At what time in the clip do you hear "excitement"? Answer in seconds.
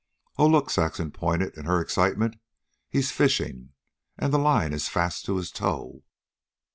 1.79-2.35